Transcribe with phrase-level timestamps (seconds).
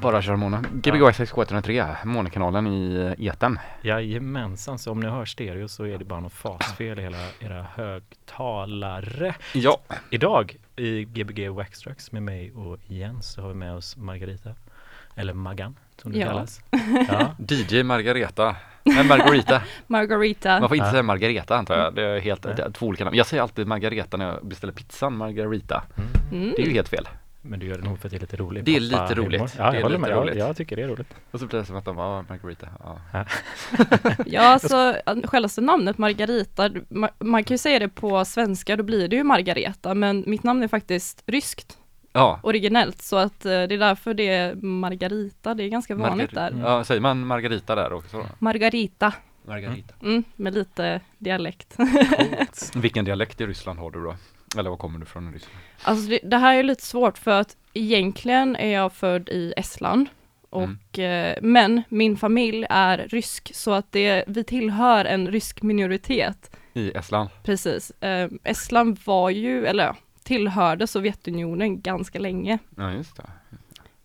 [0.00, 0.62] Bara köra mono.
[0.72, 3.58] Gbg Access 703, monokanalen i etern.
[3.82, 7.66] Jajamensan, så om ni hör stereo så är det bara något fasfel i hela era
[7.74, 9.34] högtalare.
[9.54, 9.78] Ja.
[10.10, 14.50] Idag i Gbg Waxtrax med mig och Jens så har vi med oss Margarita.
[15.16, 16.26] Eller Maggan som det Ja.
[16.26, 16.60] kallas.
[17.08, 17.30] Ja.
[17.48, 18.56] DJ Margareta.
[18.84, 19.62] Nej, Margarita.
[19.86, 20.60] Margarita.
[20.60, 20.90] Man får inte Ja.
[20.90, 21.94] säga Margareta antar jag.
[21.94, 23.16] Det är helt det är två olika namn.
[23.16, 25.82] Jag säger alltid Margareta när jag beställer pizzan, Margarita.
[25.96, 26.10] Mm.
[26.42, 26.54] Mm.
[26.56, 27.08] Det är ju helt fel.
[27.42, 28.64] Men du gör det nog för att det är lite roligt.
[28.64, 29.54] Det är lite roligt.
[29.58, 30.10] Ja, jag håller med.
[30.10, 30.36] roligt.
[30.36, 31.14] Jag, jag tycker det är roligt.
[31.30, 32.68] Och så blir det som att de var Margarita.
[32.84, 32.98] Ja.
[34.26, 39.08] Ja, alltså självaste namnet Margarita, ma- man kan ju säga det på svenska, då blir
[39.08, 41.78] det ju Margareta, men mitt namn är faktiskt ryskt,
[42.12, 42.40] Ja.
[42.42, 46.50] originellt, så att eh, det är därför det är Margarita, det är ganska vanligt Margar-
[46.50, 46.62] där.
[46.70, 48.16] Ja, säger man Margarita där också?
[48.16, 48.26] då?
[48.38, 49.12] Margarita,
[49.46, 49.94] Margarita.
[50.02, 51.76] mm, med lite dialekt.
[52.74, 54.14] Vilken dialekt i Ryssland har du då?
[54.58, 55.56] Eller var kommer du från i Ryssland?
[55.82, 60.08] Alltså det, det här är lite svårt för att egentligen är jag född i Estland.
[60.50, 66.56] Och, eh, men min familj är rysk så att det, vi tillhör en rysk minoritet.
[66.74, 67.30] I Estland?
[67.42, 67.90] Precis.
[67.90, 72.58] Eh, Estland var ju, eller tillhörde Sovjetunionen ganska länge.
[72.76, 73.26] Ja, just det.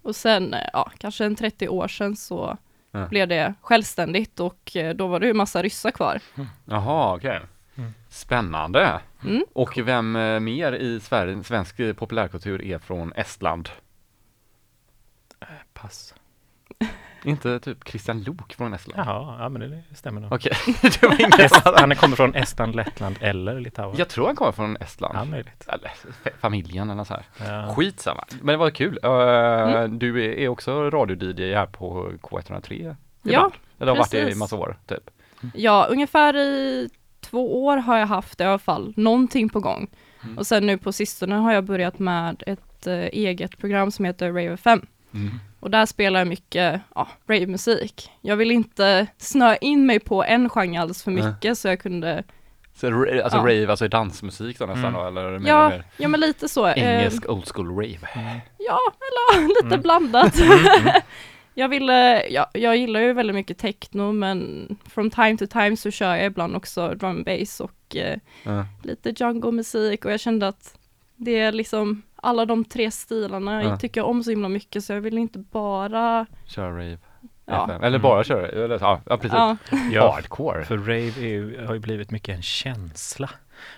[0.02, 2.58] Och sen, eh, ja, kanske en 30 år sedan så
[2.92, 3.08] Ja.
[3.08, 6.20] blev det självständigt och eh, då var det ju massa ryssar kvar.
[6.66, 7.36] Jaha, okej.
[7.36, 7.48] Mm.
[8.16, 9.00] Spännande.
[9.24, 9.46] Mm.
[9.54, 13.70] Och vem eh, mer i Sverige, svensk eh, populärkultur är från Estland?
[15.74, 16.16] Pass.
[17.24, 19.10] Inte typ Christian Lok från Estland?
[19.10, 20.32] Jaha, ja men det stämmer nog.
[20.34, 20.52] Okej,
[21.66, 21.80] annat.
[21.80, 23.96] han kommer från Estland, Lettland eller Litauen.
[23.98, 25.16] Jag tror han kommer från Estland.
[25.18, 25.68] Ja, möjligt.
[25.68, 25.92] Eller
[26.24, 27.24] fa- familjen eller så här.
[27.38, 27.74] Ja.
[27.76, 28.26] Skitsamma.
[28.42, 29.00] Men det var kul.
[29.06, 32.96] Uh, Du är, också radio-DJ här på K103?
[33.22, 33.54] Ja, ibland.
[33.80, 34.40] Eller har varit det i precis.
[34.40, 35.10] massa år, typ.
[35.54, 36.90] Ja, ungefär i
[37.30, 39.88] två år har jag haft i alla fall någonting på gång.
[40.24, 40.38] Mm.
[40.38, 44.28] Och sen nu på sistone har jag börjat med ett eh, eget program som heter
[44.28, 44.86] Rave FM.
[45.14, 45.32] Mm.
[45.60, 48.12] Och där spelar jag mycket ja, rave-musik.
[48.22, 51.24] Jag vill inte snöa in mig på en genre alldeles för Nej.
[51.28, 52.24] mycket så jag kunde,
[52.74, 53.44] Så alltså Ja.
[53.44, 54.94] rave, alltså dansmusik då nästan Mm.
[54.94, 56.68] då, eller ja, mer ja men lite så.
[56.68, 58.08] eh, engelsk old school rave?
[58.16, 58.40] Mm.
[58.58, 59.82] ja, eller lite Mm.
[59.82, 60.34] blandat.
[61.58, 65.92] Jag ville, ja, jag gillar ju väldigt mycket techno men from time to time så
[65.92, 68.66] kör jag ibland också drum bass och eh, Ja.
[68.84, 70.78] lite jungle-musik och jag kände att
[71.16, 73.70] det är liksom alla de tre stilarna Ja.
[73.70, 76.98] jag tycker om så himla mycket så jag vill inte bara, Kör rave.
[77.46, 77.84] ja, FM.
[77.84, 79.38] Eller bara köra, eller ja, precis.
[79.92, 80.66] ja, Hardcore.
[80.66, 83.30] för rave är har ju blivit mycket en känsla.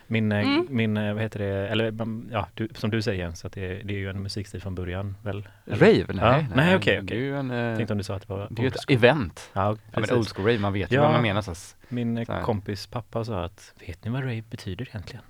[0.07, 0.67] Min, eh, Mm.
[0.69, 3.65] min eh, vad heter det, eller mm, ja, du, som du säger Jens, att det,
[3.65, 5.47] är- det är ju en musikstil från början väl?
[5.65, 5.77] Eller?
[5.77, 6.05] Rave?
[6.13, 7.17] Nej, Ja, nej, okej, Det är okej.
[7.17, 9.49] ju en, eh, Tänkte om du sa att det var det är ju ett event.
[9.53, 11.01] Ja, Ja, men old school rave, man vet ju Ja.
[11.01, 11.41] vad man menar.
[11.41, 11.53] Så.
[11.89, 15.23] Min Så kompis pappa sa att, vet ni vad rave betyder egentligen?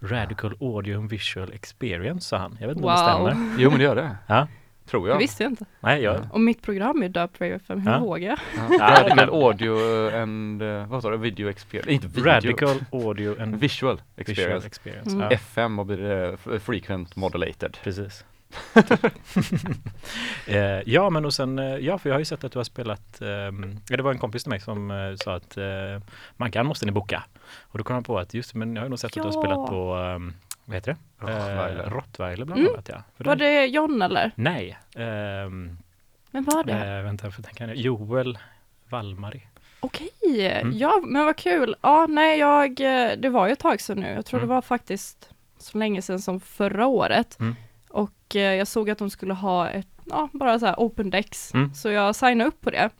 [0.00, 2.56] Radical Audio and Visual Experience, sa han.
[2.60, 3.30] Jag vet inte om det wow.
[3.30, 3.54] stämmer.
[3.58, 4.16] Jo men det gör det.
[4.26, 4.48] Ja.
[4.86, 5.18] Tror Det jag.
[5.18, 5.64] visste jag inte.
[5.80, 6.20] Nej, jag, Ja.
[6.32, 7.98] Och mitt program är döpt Rave FM, hur Ja.
[7.98, 8.38] vågar jag?
[8.78, 8.90] Ja.
[8.90, 9.76] Radical audio
[10.22, 11.92] and, eh, vad sa du, video experience?
[11.92, 12.24] Inte video.
[12.24, 14.66] Radical Audio and Visual Visual experience.
[14.66, 15.10] Experience.
[15.10, 15.20] Mm.
[15.22, 16.32] Ja, FM, vad blir det?
[16.46, 17.78] F- Frequent modulated.
[17.82, 18.24] precis.
[20.46, 22.64] eh, ja, men och sen, eh, ja, för jag har ju sett att du har
[22.64, 23.16] spelat,
[23.88, 25.64] ja, det var en kompis till mig som eh, sa att eh,
[26.36, 27.22] Maggan måste ni boka.
[27.60, 29.20] Och då kom jag på att just men jag har ju nog sett att du
[29.20, 29.40] har Ja.
[29.42, 30.34] spelat på, ehm,
[30.64, 31.26] vad heter det?
[31.26, 31.84] Rottweiler.
[31.84, 32.72] Eh, Rottweiler bland Mm.
[32.72, 33.02] annat ja.
[33.16, 34.30] För Var den- det John eller?
[34.34, 35.78] Nej, ehm,
[36.30, 36.72] Men var det?
[36.72, 37.74] eh, vänta, för tänka nu.
[37.74, 38.38] Joel
[38.88, 39.46] Valmari.
[39.80, 40.10] Okej,
[40.60, 40.78] Mm.
[40.78, 41.76] ja men vad kul.
[41.80, 44.08] Ja, nej jag, eh, det var ju ett tag sedan nu.
[44.12, 44.48] Jag tror Mm.
[44.48, 45.28] det var faktiskt
[45.58, 47.40] så länge sedan som förra året.
[47.40, 47.54] Mm.
[47.88, 51.54] Och eh, jag såg att de skulle ha ett, ja bara så här open decks.
[51.54, 51.74] Mm.
[51.74, 52.90] Så jag signade upp på det.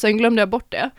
[0.00, 0.90] Sen glömde jag bort det.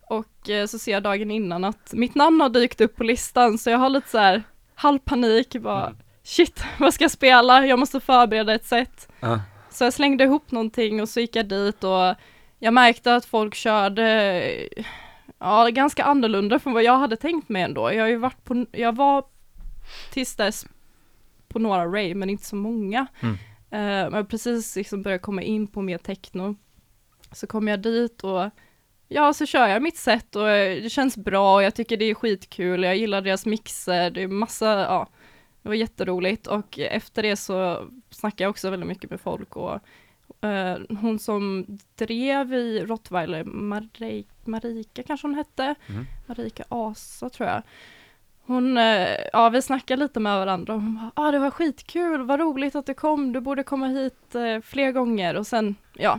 [0.00, 3.58] Och eh, så ser jag dagen innan att mitt namn har dykt upp på listan
[3.58, 4.42] så jag har lite så här
[4.74, 5.96] halvpanik bara Mm.
[6.22, 7.66] shit, vad ska jag spela?
[7.66, 9.08] Jag måste förbereda ett set.
[9.20, 9.40] Ja.
[9.70, 12.14] Så jag slängde ihop någonting och så gick jag dit och
[12.58, 14.50] jag märkte att folk körde
[15.38, 17.92] ja, ganska annorlunda från vad jag hade tänkt mig ändå.
[17.92, 19.24] Jag har ju varit på, jag var
[20.12, 20.66] tills dess
[21.48, 23.06] på några rave men inte så många.
[23.20, 23.34] Mm.
[23.70, 26.56] Eh, men precis liksom började komma in på mer techno.
[27.32, 28.50] Så kom jag dit och
[29.14, 32.04] ja, så kör jag mitt set och eh, det känns bra och jag tycker det
[32.04, 32.82] är skitkul.
[32.82, 35.08] Jag gillar deras mixer, det är massa, ja,
[35.62, 39.74] det var jätteroligt och efter det så snackade jag också väldigt mycket med folk och
[40.48, 43.44] eh, hon som drev i Rottweiler,
[44.44, 46.06] Marika kanske hon hette, Mm.
[46.26, 47.62] Marika Asa tror jag.
[48.46, 52.22] Hon, eh, ja vi snackade lite med varandra och hon bara, ah, det var skitkul,
[52.22, 56.18] vad roligt att du kom, du borde komma hit eh, fler gånger och sen, ja,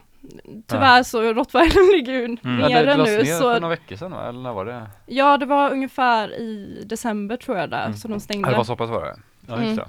[0.68, 2.38] tyvärr så Rottweiler ligger ju Mm.
[2.44, 4.28] Ja, det, nere det lades nu ner för några veckor sedan va?
[4.30, 4.88] eller när var det?
[5.06, 7.98] ja det var ungefär i december tror jag där, Mm.
[7.98, 8.50] så de Ja, stängde.
[8.50, 9.16] det var så pass var det?
[9.48, 9.76] Ja, Mm.
[9.76, 9.86] det.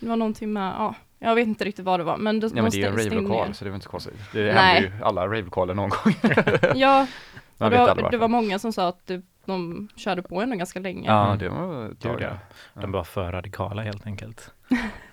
[0.00, 2.62] Det var någonting med, ja, Jag vet inte riktigt vad det var, men de, Ja
[2.62, 4.14] men det är ju en rave-lokal så det är väl inte så konstigt.
[4.32, 4.54] Det Nej.
[4.54, 6.14] händer ju alla rave-lokaler någon gång.
[6.74, 7.06] Ja,
[7.58, 11.08] det, var, det var många som sa att det, de körde på ändå ganska länge.
[11.08, 11.38] Ja Mm.
[11.38, 12.38] det var ett tag, ja.
[12.74, 14.50] De var för radikala helt enkelt.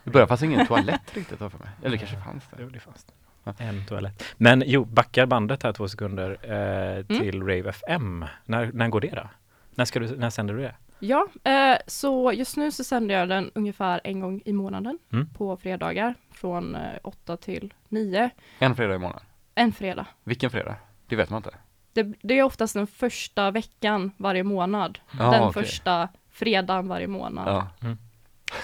[0.03, 1.69] I början fanns ingen toalett riktigt för mig.
[1.83, 2.57] Eller kanske fanns det.
[2.59, 3.13] Jo, det fanns det.
[3.63, 4.23] En toalett.
[4.37, 6.97] Men jo, backar bandet här två sekunder Mm.
[6.97, 8.25] eh, till Rave FM.
[8.45, 9.29] När, när går det då?
[9.75, 10.75] När, ska du, när sänder du det?
[10.99, 15.29] Ja, eh, så just nu så sänder jag den ungefär en gång i månaden Mm.
[15.29, 18.29] på fredagar från eh, 8 till 9.
[18.59, 19.23] En fredag i månaden.
[19.55, 20.05] En fredag.
[20.23, 20.75] Vilken fredag?
[21.07, 21.55] Det vet man inte.
[21.93, 24.99] Det, det är oftast den första veckan varje månad.
[25.19, 25.63] Ja, den okej.
[25.63, 27.67] första fredagen varje månad Ja.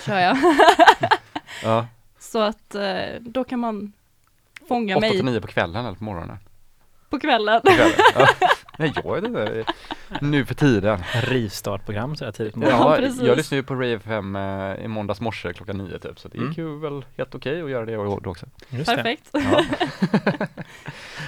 [0.05, 0.37] kör jag.
[1.63, 1.87] ja.
[2.19, 3.93] så att eh, då kan man
[4.67, 6.37] fånga 8 mig 9 på kvällen eller på morgonen?
[7.09, 7.61] på kvällen.
[7.61, 7.93] På kvällen.
[8.15, 8.27] Ja.
[8.77, 9.63] Nej jag vet inte.
[10.21, 11.03] Nu för tiden.
[11.13, 12.91] Rivstartprogram så här tidigt på Ja, morgonen.
[12.91, 13.21] Ja, precis.
[13.21, 16.37] jag lyssnade ju på Rave 5 eh, i måndags morse klockan nio typ så det
[16.37, 16.69] gick Mm.
[16.71, 18.45] ju väl helt okej att göra det då också.
[18.69, 18.95] Just det.
[18.95, 19.29] Perfekt.
[19.33, 19.63] Ja.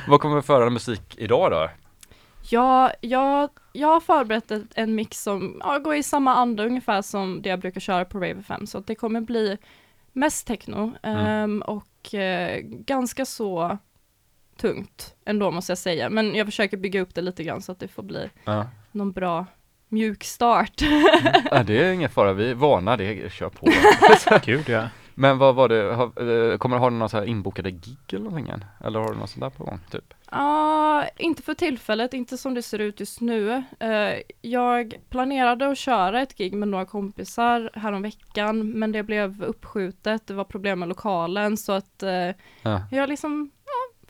[0.08, 1.70] Vad kommer vi föra musik idag då?
[2.52, 7.02] Ja, jag, jag har förberett ett- en mix som ja, går i samma anda ungefär
[7.02, 9.58] som det jag brukar köra på Rave 5 så att det kommer bli
[10.14, 11.26] mest techno Mm.
[11.26, 13.78] ehm, och eh, ganska så
[14.58, 16.10] tungt ändå måste jag säga.
[16.10, 18.66] Men jag försöker bygga upp det lite grann så att det får bli Ja.
[18.92, 19.46] någon bra
[19.88, 20.82] mjuk start.
[21.52, 23.68] Ja, det är ingen fara, vi är vana, det kör på.
[24.46, 24.88] Gud ja.
[25.22, 28.24] Men vad var det, har, eh, kommer du ha några så här inbokade gig eller
[28.24, 28.66] någonting än?
[28.84, 30.14] Eller har du något sånt där på gång typ?
[30.32, 33.64] Ja, inte för tillfället, inte som det ser ut just nu.
[33.80, 40.28] Eh, jag planerade att köra ett gig med några kompisar häromveckan, men det blev uppskjutet.
[40.28, 42.30] Det var problem med lokalen, så att eh,
[42.62, 43.52] Ja, jag liksom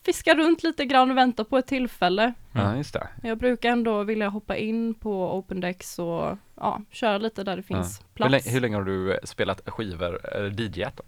[0.05, 2.33] fiskar runt lite grann och väntar på ett tillfälle.
[2.53, 3.07] ja just det.
[3.23, 7.99] Jag brukar ändå vilja hoppa in på OpenDex och ja, köra lite där det finns
[8.01, 8.31] Hur, plats.
[8.31, 11.03] länge, hur länge har du eh, spelat skivor, eller DJat då?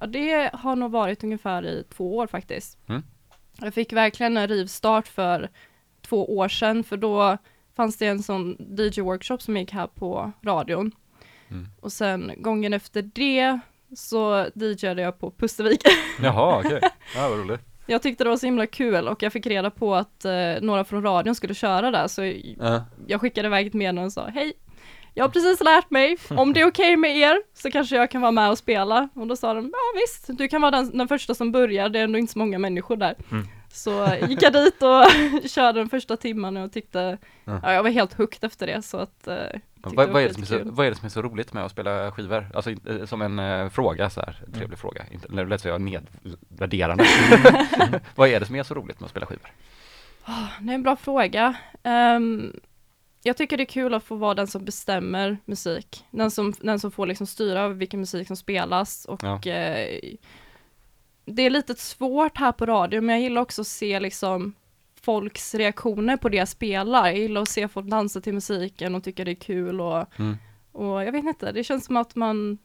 [0.00, 2.78] Ja, det har nog varit ungefär i två år faktiskt.
[2.88, 3.02] Mm.
[3.60, 5.48] Jag fick verkligen en rivstart för
[6.02, 7.38] två år sedan, för då
[7.76, 10.92] fanns det en sån DJ-workshop som gick här på radion.
[11.50, 11.66] Mm.
[11.80, 13.60] Och sen gången efter det
[13.96, 15.82] så DJade jag på Pustervik.
[16.22, 16.80] Jaha, okej.
[17.16, 17.60] Ja, vad roligt.
[17.90, 20.84] Jag tyckte det var så himla kul och jag fick reda på att eh, några
[20.84, 24.52] från radion skulle köra där, så Ja, jag skickade iväg ett meddelande och sa hej,
[25.14, 28.20] jag har precis lärt mig, om det är okej med er så kanske jag kan
[28.20, 29.08] vara med och spela.
[29.14, 31.98] Och då sa de, ja visst, du kan vara den, den första som börjar, det
[31.98, 33.14] är ändå inte så många människor där.
[33.30, 33.46] Mm.
[33.72, 35.04] Så gick jag dit och
[35.50, 37.60] körde den första timmen och tyckte, Ja.
[37.62, 39.36] ja jag var helt hooked efter det så att eh,
[39.96, 41.52] vad, det vad, är det som är så, vad är det som är så roligt
[41.52, 42.46] med att spela skivor?
[42.54, 44.76] Alltså inte- som en eh, fråga så här, trevlig Mm.
[44.76, 45.04] fråga.
[45.10, 47.04] Inte, eller lätt säga nedvärderande.
[48.14, 49.50] vad är det som är så roligt med att spela skivor?
[50.60, 51.54] Det är en bra fråga.
[51.82, 52.52] Ehm,
[53.22, 56.04] jag tycker det är kul att få vara den som bestämmer musik.
[56.10, 59.34] Den som, den som får liksom styra över vilken musik som spelas och Ja.
[59.52, 60.00] eh,
[61.24, 64.54] det är lite svårt här på radio men jag gillar också att se liksom
[65.08, 67.06] folks reaktioner på det jag spelar.
[67.06, 70.36] Jag gillar att se folk dansa till musiken och tycka det är kul och, Mm.
[70.72, 72.58] och jag vet inte, det känns som att man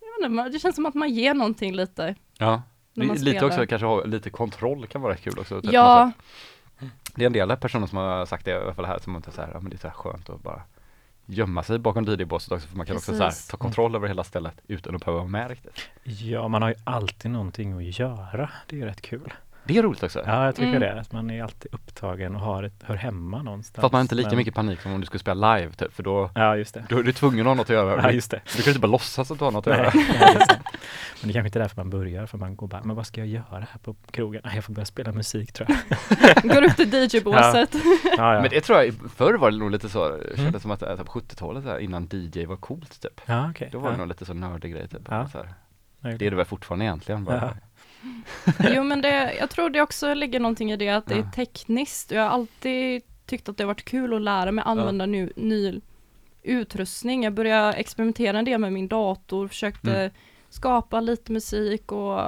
[0.00, 2.14] jag vet inte, det känns som att man ger någonting lite.
[2.38, 2.62] Ja,
[2.94, 3.44] lite spelar.
[3.44, 5.60] också kanske ha lite kontroll kan vara kul också.
[5.62, 5.72] typ.
[5.72, 8.98] Ja, Alltså, det är en del personer som har sagt det i alla fall här
[8.98, 10.62] som inte så här, ja men det är så här skönt att bara
[11.26, 13.48] gömma sig bakom DJ-båset också för man kan också så här, Precis.
[13.48, 15.88] ta kontroll över hela stället utan att behöva vara med riktigt.
[16.04, 18.50] Ja, man har ju alltid någonting att göra.
[18.66, 19.32] Det är ju rätt kul.
[19.66, 20.22] Det är roligt också.
[20.26, 20.80] Ja, jag tycker Mm.
[20.80, 21.00] det.
[21.00, 23.80] Att man är alltid upptagen och har ett, hör hemma någonstans.
[23.80, 25.92] För att man inte lika Men- mycket panik som om du skulle spela live typ,
[25.94, 26.86] för då, Ja, just det.
[26.88, 28.02] då är du tvungen att ha något att göra.
[28.02, 28.40] Ja, just det.
[28.56, 30.16] Du kan inte bara låtsas att du har något att Nej, göra.
[30.20, 30.60] ja, just det.
[31.20, 33.20] Men det kanske inte är därför man börjar, för man går bara, men vad ska
[33.20, 34.40] jag göra här på krogen?
[34.44, 36.42] Nej, jag får börja spela musik tror jag.
[36.54, 37.74] går upp till DJ-båset.
[38.18, 38.40] Ja, ja.
[38.40, 40.60] Men det tror jag, förr var det nog lite så, det kändes Mm.
[40.60, 43.20] som att äh, på 70-talet så här, innan DJ var coolt typ.
[43.26, 43.68] ja okej.
[43.72, 43.98] Då var det ja.
[43.98, 45.02] nog lite så nördig grej typ.
[45.10, 45.28] Ja.
[45.28, 45.54] Så här.
[46.00, 46.18] möjligt.
[46.18, 47.56] Det är det väl fortfarande egentligen bara.
[48.44, 48.52] Ja.
[48.74, 51.30] Jo men det, jag tror det också ligger någonting i det att det är Ja.
[51.34, 52.10] tekniskt.
[52.10, 55.80] Jag har alltid tyckt att det har varit kul att lära mig använda ny, ny
[56.42, 57.24] utrustning.
[57.24, 60.10] Jag började experimentera en del med min dator, försökte Mm.
[60.48, 62.18] skapa lite musik och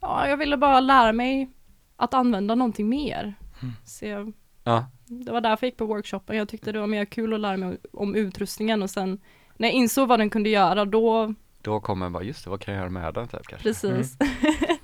[0.00, 1.50] ja, jag ville bara lära mig
[1.96, 3.34] att använda någonting mer.
[3.62, 3.74] Mm.
[3.84, 4.32] Så jag,
[4.64, 4.86] Ja.
[5.06, 6.36] det var därför jag gick på workshopen.
[6.36, 9.20] Jag tyckte det var mer kul att lära mig om utrustningen och sen
[9.56, 12.60] när jag insåg vad den kunde göra då, Då kommer man bara, just det, vad
[12.60, 13.68] kan jag göra med den typ kanske?
[13.68, 14.16] precis.
[14.20, 14.76] Mm.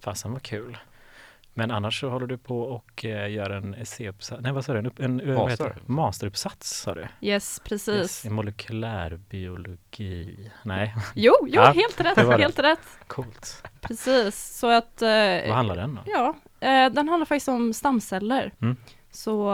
[0.00, 0.78] Fasen vad kul.
[1.56, 4.78] Men annars så håller du på och eh, gör en essäuppsats, nej vad sa du,
[4.78, 5.76] en, en eh, Master.
[5.86, 7.06] masteruppsats sa du?
[7.20, 7.88] Yes, precis.
[7.94, 10.50] Yes, I molekylärbiologi.
[10.62, 12.42] Nej, Jo, jo, Ja, helt rätt, det var det.
[12.42, 12.78] helt rätt.
[13.06, 13.62] coolt.
[13.80, 15.02] Precis, så att...
[15.02, 15.08] Eh,
[15.46, 16.04] Vad handlar den om?
[16.06, 18.52] Ja, eh, den handlar faktiskt om stamceller.
[18.62, 18.76] Mm.
[19.10, 19.52] Så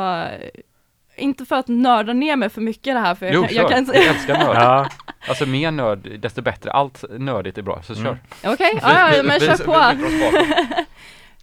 [1.20, 3.54] inte för att nörda ner mig för mycket i det här, för jag, Jo, kan,
[3.54, 4.56] jag kan Jag älskar nörd.
[4.56, 4.88] Ja,
[5.28, 6.72] Alltså mer nörd, desto bättre.
[6.72, 8.04] Allt nördigt är bra, så Mm.
[8.04, 8.52] kör.
[8.52, 10.04] Okej, ja, ja, men kör på.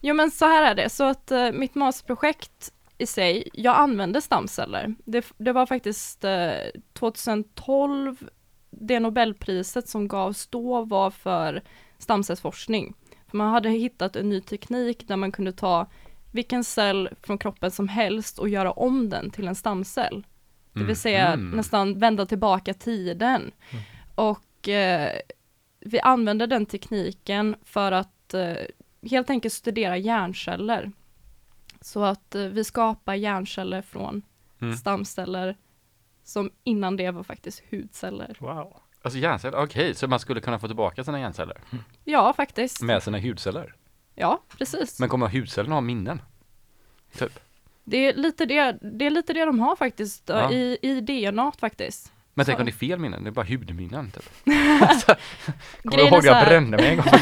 [0.01, 4.21] Jo men så här är det, så att eh, mitt masterprojekt i sig, jag använde
[4.21, 4.95] stamceller.
[5.05, 6.51] Det, det var faktiskt eh,
[6.99, 8.29] 2012,
[8.69, 11.63] det Nobelpriset som gavs då var för
[11.97, 12.93] stamcellsforskning.
[13.29, 15.87] För man hade hittat en ny teknik där man kunde ta
[16.37, 20.25] vilken cell från kroppen som helst och göra om den till en stamcell.
[20.73, 21.49] Det vill säga Mm.
[21.51, 23.51] nästan vända tillbaka tiden.
[24.15, 25.11] Och eh,
[25.79, 28.55] vi använde den tekniken för att eh,
[29.09, 30.91] helt enkelt studera hjärnceller.
[31.81, 34.21] Så att eh, vi skapar hjärnceller från
[34.61, 34.75] Mm.
[34.77, 35.55] stamceller
[36.23, 38.37] som innan det var faktiskt hudceller.
[38.39, 38.73] wow.
[39.01, 41.57] Alltså hjärnceller, okej, så man skulle kunna få tillbaka sina hjärnceller
[42.03, 42.81] Ja, faktiskt.
[42.81, 43.75] med sina hudceller?
[44.19, 44.99] Ja, precis.
[44.99, 46.21] Men kommer hudcellerna ha minnen?
[47.17, 47.39] Typ.
[47.83, 50.51] Det är lite det, det, är lite det de har faktiskt, Ja.
[50.51, 52.11] i, i DNA faktiskt.
[52.33, 54.29] Men tänk om det är fel minnen, det är bara hudminnen typ.
[54.81, 55.15] alltså,
[55.83, 57.05] kommer du ihåg jag brände mig en gång?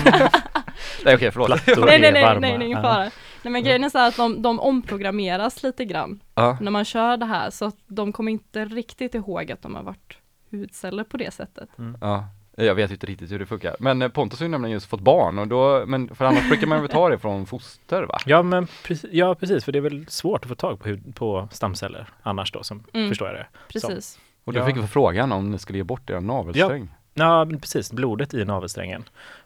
[1.06, 1.50] nej okej, förlåt.
[1.50, 2.82] Nej, nej, nej, nej, är ingen Ja.
[2.82, 3.12] fara.
[3.44, 6.58] Nej men grejen är så här att de, de omprogrammeras lite grann Ja.
[6.62, 9.84] när man kör det här, så att de kommer inte riktigt ihåg att de har
[9.84, 10.18] varit
[10.52, 11.70] hudceller på det sättet.
[12.02, 13.76] ja, jag vet inte riktigt hur det funkar.
[13.80, 16.68] Men eh, Pontus har ju nämligen just fått barn och då, men för annars brukar
[16.68, 18.18] man väl ta det från foster va?
[18.26, 21.48] Ja, men precis, ja, precis, för det är väl svårt att få tag på, på
[21.52, 23.10] stamceller annars då, som Mm.
[23.10, 23.48] förstår jag det.
[23.70, 24.20] Precis.
[24.44, 24.66] Och då Ja.
[24.66, 26.90] fick vi frågan om ni skulle ge bort er navelsträng.
[27.14, 29.04] Ja, men precis, blodet i navelsträngen.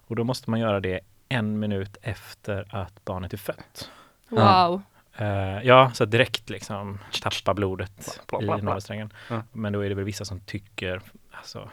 [0.07, 3.89] Och då måste man göra det en minut efter att barnet är fött.
[4.29, 4.67] Ja.
[4.67, 4.81] Wow.
[5.17, 8.63] Eh, ja, så direkt liksom tappa blodet Bla, bla, i bla, bla.
[8.65, 9.13] navelsträngen.
[9.29, 9.41] Ja.
[9.51, 11.01] Men då är det väl vissa som tycker
[11.39, 11.69] alltså,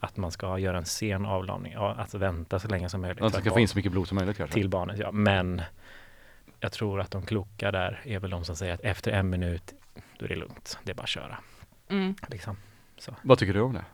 [0.00, 3.22] att man ska göra en sen avlamning, ja, alltså vänta så länge som möjligt.
[3.22, 4.54] Att det ska att få in så mycket blod som möjligt kanske.
[4.54, 5.12] till barnet, ja.
[5.12, 5.62] Men
[6.60, 9.74] jag tror att de kloka där är väl de som säger att efter en minut,
[10.18, 10.78] då är det lugnt.
[10.84, 11.38] Det är bara att köra.
[11.88, 12.14] Mm.
[12.28, 12.56] Liksom.
[13.22, 13.84] Vad tycker du om det?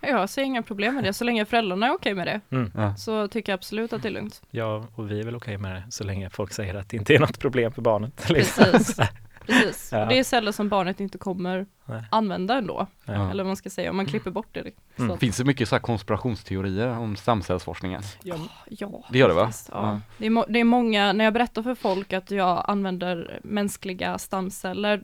[0.00, 2.72] Jag ser inga problem med det, så länge föräldrarna är okej med det, Mm.
[2.74, 2.96] Ja.
[2.96, 4.42] så tycker jag absolut att det är lugnt.
[4.50, 7.14] Ja, och vi är väl okej med det så länge folk säger att det inte
[7.14, 8.28] är något problem för barnet.
[8.30, 8.64] liksom.
[8.64, 8.98] Precis.
[9.46, 9.88] Precis.
[9.92, 10.02] Ja.
[10.02, 12.02] Och det är celler som barnet inte kommer Nej.
[12.10, 13.30] använda ändå, Ja.
[13.30, 14.70] eller vad man ska säga, om man klipper bort det.
[14.98, 15.18] Mm.
[15.18, 18.02] Finns det mycket så här konspirationsteorier om stamcellsforskningen?
[18.22, 18.36] Ja,
[18.68, 19.44] Ja, Det gör det va?
[19.46, 20.00] faktiskt, ja.
[20.18, 25.02] Det, är det är många, när jag berättar för folk att jag använder mänskliga stamceller,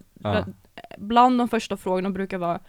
[0.98, 2.60] bland de första frågorna brukar vara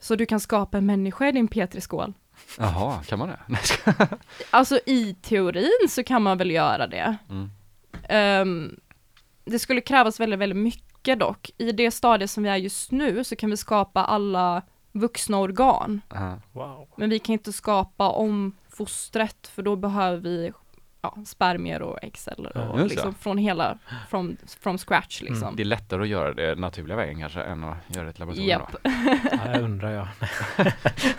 [0.00, 2.12] så du kan skapa en människa i din Petri-skål?
[2.58, 3.38] Jaha, kan man det?
[4.50, 7.16] Alltså i teorin så kan man väl göra det.
[7.30, 7.50] Mm.
[8.08, 8.80] Ehm,
[9.44, 11.50] det skulle krävas väldigt, väldigt mycket dock.
[11.58, 16.00] I det stadiet som vi är just nu så kan vi skapa alla vuxna organ.
[16.08, 16.38] Ja.
[16.52, 16.88] wow.
[16.96, 20.52] Men vi kan inte skapa om fostret för då behöver vi
[21.02, 22.94] ja, spermier och äggceller och just det.
[22.94, 25.42] liksom från hela, from, from scratch liksom.
[25.42, 28.10] Mm, Det är lättare att göra det naturliga vägen kanske än att göra det i
[28.10, 28.78] ett laboratorium då?
[29.32, 30.08] Ja, jag undrar jag.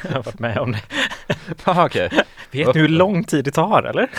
[0.03, 0.81] jag har varit med om det.
[1.65, 2.09] Jaha, okej.
[2.51, 4.09] Vet ni hur lång tid det tar eller?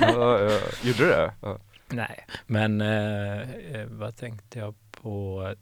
[0.00, 1.32] Ja, ja, Gjorde du det?
[1.40, 1.58] Ja.
[1.92, 5.54] Nej, men eh, eh, vad tänkte jag på?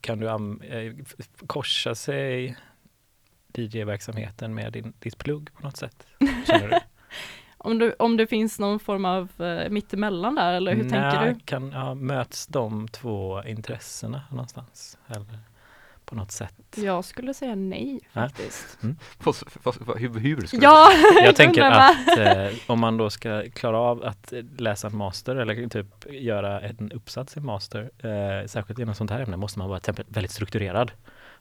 [0.00, 0.92] Kan du eh,
[1.46, 2.56] korsa sig
[3.54, 6.06] DJ-verksamheten med din, ditt plugg på något sätt?
[6.46, 6.70] Du?
[7.58, 11.34] Om, du, om det finns någon form av uh, mittemellan där eller hur tänker Nej,
[11.34, 11.40] du?
[11.40, 14.98] Kan, ja, möts de två intressena någonstans?
[15.06, 15.38] Eller
[16.04, 16.54] på något sätt?
[16.76, 18.78] Jag skulle säga nej faktiskt.
[19.20, 19.44] Fast-
[19.96, 20.90] hur, hur skulle Ja,
[21.24, 25.36] Jag tänker att eh, om man då ska klara av att eh, läsa en master
[25.36, 29.68] eller typ göra en uppsats i master, eh, särskilt inom sånt här ämne, måste man
[29.68, 30.92] vara väldigt strukturerad.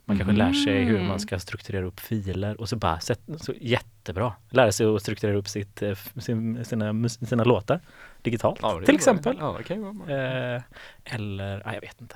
[0.05, 1.07] Man kanske lär sig hur Mm.
[1.07, 5.37] man ska strukturera upp filer och så bara, sätt, så jättebra, lära sig att strukturera
[5.37, 7.79] upp sitt, eh, sin, sina, sina låtar
[8.21, 9.37] digitalt Ja, till exempel.
[9.39, 9.59] Ja.
[10.13, 10.61] Eh,
[11.03, 12.15] eller, ah, jag vet inte.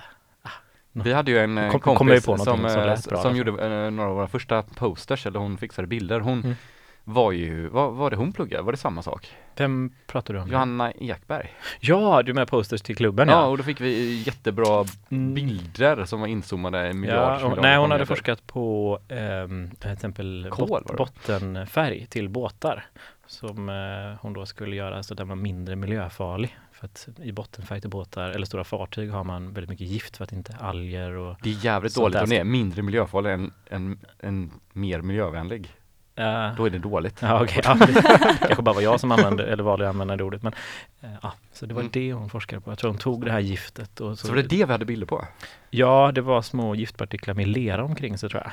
[1.03, 3.51] Vi hade ju en eh, Kom- kompis på som, som eh, bra som gjorde
[3.85, 6.19] eh, några av våra första posters, eller hon fixade bilder.
[6.19, 6.55] Hon Mm.
[7.03, 8.63] var ju, vad var det hon pluggade?
[8.63, 9.27] Var det samma sak?
[9.55, 10.49] Vem pratar du om?
[10.51, 11.53] Johanna Ekberg.
[11.79, 13.45] Ja, du med posters till klubben Ja, ja.
[13.45, 15.33] och då fick vi jättebra Mm.
[15.33, 17.41] bilder som var inzoomade en miljard.
[17.41, 22.85] Ja, och, nej, hon hade forskat på ehm, till exempel Kol, bot, bottenfärg till båtar.
[23.27, 26.57] Som eh, hon då skulle göra så den var mindre miljöfarlig.
[26.79, 27.31] För att i
[27.87, 31.49] båtar eller stora fartyg har man väldigt mycket gift för att inte alger och Det
[31.49, 35.73] är jävligt dåligt om det är mindre miljöfarlig än, än, än mer miljövänlig.
[36.15, 37.21] Ja, Då är det dåligt.
[37.21, 37.61] ja, okej.
[37.63, 37.93] ja, det
[38.39, 40.43] kanske bara var jag som använde, eller valde att använda det ordet.
[40.43, 40.53] Men,
[41.01, 41.91] eh, ja, så det var Mm.
[41.93, 42.71] det hon forskade på.
[42.71, 44.01] Jag tror hon tog det här giftet.
[44.01, 45.25] Och så, Så var det det vi hade bilder på?
[45.69, 48.51] Ja, det var små giftpartiklar med lera omkring sig tror jag.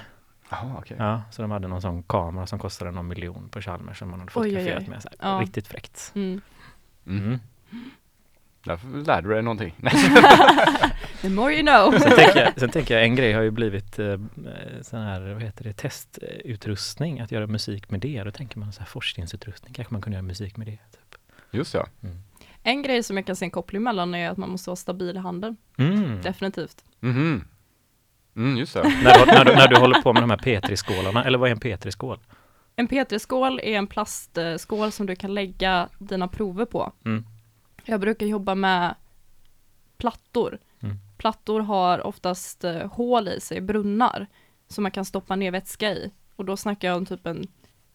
[0.51, 0.97] Jaha, okej.
[1.01, 4.21] Ja, så de hade någon sån kamera som kostade någon miljon på Chalmers som man
[4.21, 4.89] hade Oj, oj, fotograferat oj.
[4.89, 5.03] med.
[5.03, 5.41] Så här, Ja.
[5.43, 6.13] Riktigt fräckt.
[6.15, 6.41] Mm.
[7.07, 7.39] Mm.
[8.67, 8.79] Mm.
[8.81, 9.75] Därför lärde du dig någonting.
[11.21, 12.01] The more you know.
[12.01, 14.19] Sen tänker, jag, sen tänker jag en grej har ju blivit eh,
[14.83, 18.25] sån här, vad heter det, testutrustning, att göra musik med det.
[18.25, 20.77] Då tänker man så här forskningsutrustning, kanske man kunde göra musik med det.
[20.77, 21.21] Typ.
[21.51, 21.87] Just ja.
[22.63, 25.17] En grej som jag kan se en koppling mellan är att man måste vara stabil
[25.17, 25.57] i handen.
[25.79, 26.23] Mm.
[26.23, 26.85] Definitivt.
[27.01, 27.45] Mhm.
[28.37, 28.83] Mm, just det.
[28.83, 31.53] när, du, när, du, när du håller på med de här Petri-skålarna, eller vad är
[31.53, 32.19] en Petri-skål?
[32.77, 36.93] En P3-skål är en plastskål som du kan lägga dina prover på.
[37.05, 37.25] Mm.
[37.85, 38.95] Jag brukar jobba med
[39.97, 40.59] plattor.
[40.81, 40.97] Mm.
[41.17, 44.27] Plattor har oftast eh, hål i sig, brunnar,
[44.69, 46.11] som man kan stoppa ner vätska i.
[46.37, 47.47] Och då snackar jag om typ en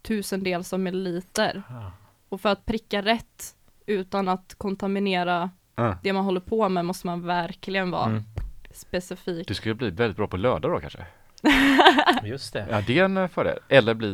[0.02, 1.64] tusendels av milliliter.
[1.70, 1.92] Ah.
[2.30, 5.94] Och för att pricka rätt utan att kontaminera Ah.
[6.04, 8.24] det man håller på med måste man verkligen vara Mm.
[8.72, 9.48] specifik.
[9.48, 11.06] Du skulle bli väldigt bra på lördag då kanske?
[12.24, 12.68] Just det.
[12.70, 13.60] Ja, det är en eh, fördel.
[13.70, 14.08] Eller bli,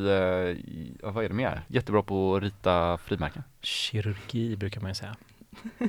[1.01, 1.61] eh, vad är det mer?
[1.67, 3.43] Jättebra på att rita frimärken.
[3.61, 5.15] Kirurgi brukar man ju säga.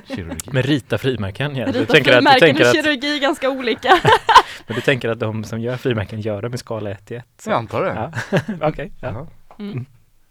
[0.07, 0.49] Kirurgi.
[0.51, 1.65] Men rita frimärken, ja.
[1.65, 3.89] Du Rita tänker, att, du, frimärken tänker och att, kirurgi är ganska olika.
[4.67, 7.25] men du tänker att de som gör frimärken gör det med skala 1 till 1?
[7.45, 8.11] Jag antar det.
[8.29, 8.39] Ja.
[8.67, 9.07] Okej, ja.
[9.09, 9.27] Jaha.
[9.59, 9.85] Mm.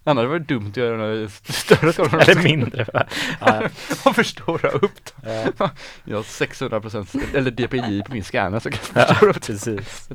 [0.09, 2.23] Annars var det dumt att göra några st- större skalor.
[2.31, 2.87] Eller mindre.
[2.95, 3.05] va?
[3.41, 3.63] Ja,
[4.05, 5.53] Man förstora upp det.
[5.59, 5.71] ja.
[6.05, 9.47] Jag har 600% eller DPI på min scanner så kan jag Ja, förstora upp det.
[9.47, 10.09] precis.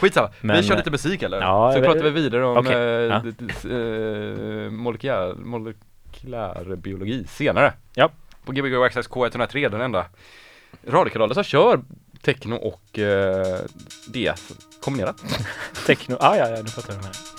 [0.00, 1.40] Skitsamma, vi Men, kör lite musik eller?
[1.40, 3.16] ja, så pratar vi vidare om Okej, eh, ja.
[3.70, 7.72] eh, molekylär, molekylär biologi senare.
[7.94, 8.10] Ja.
[8.44, 10.06] På Gbg Access K103, den enda
[10.86, 11.80] radiokanalen som kör
[12.22, 13.58] techno och eh,
[14.06, 15.24] DS kombinerat.
[15.86, 17.33] Techno, ah, ja, ja, nu fattar jag med.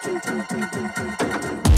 [0.00, 0.92] どんどんどんどんどん
[1.50, 1.68] どん」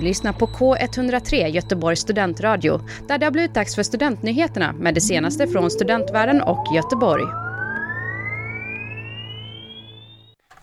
[0.00, 5.00] Du lyssnar på K103 Göteborgs studentradio där det har blivit dags för studentnyheterna med det
[5.00, 7.24] senaste från studentvärlden och Göteborg.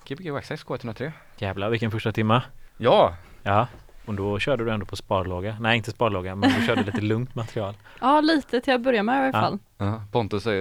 [0.07, 1.11] Gbg Waxxax K103.
[1.38, 2.43] Jävlar vilken första timma.
[2.77, 3.15] Ja!
[3.43, 3.67] Ja,
[4.05, 5.57] och då körde du ändå på sparlåga.
[5.59, 7.73] Nej, inte sparlåga, men du körde lite lugnt material.
[8.01, 9.41] Ja, lite till att börja med i alla Ja.
[9.41, 9.59] fall.
[9.77, 10.01] ja.
[10.11, 10.53] Pontus eh,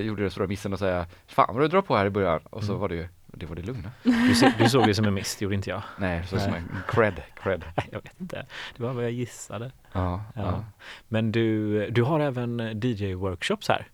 [0.00, 2.62] gjorde det stora missen att säga Fan vad du drar på här i början och
[2.64, 2.80] så Mm.
[2.80, 3.90] var det ju det var det lugna.
[4.02, 5.82] Du, se, du såg det som en miss, det gjorde inte jag.
[5.98, 6.60] Nej, så som Nej.
[6.60, 7.64] en cred, cred.
[7.76, 8.46] Nej, Jag vet inte.
[8.76, 9.70] Det var vad jag gissade.
[9.92, 10.42] Ja, Ja.
[10.42, 10.64] ja.
[11.08, 13.86] Men du, du har även DJ-workshops här.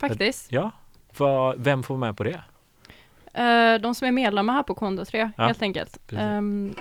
[0.00, 0.52] Faktiskt.
[0.52, 0.70] Ja.
[1.16, 2.40] Vad, vem får vara med på det?
[3.34, 5.98] Eh, de som är medlemmar här på K103 Ja, helt enkelt.
[6.06, 6.18] precis.
[6.22, 6.74] Ehm,